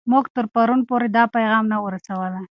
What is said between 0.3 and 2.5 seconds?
تر پرون پورې دا پیغام نه و رسوولی.